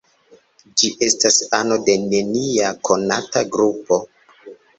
[0.81, 4.01] Ĝi estas ano de nenia konata grupo.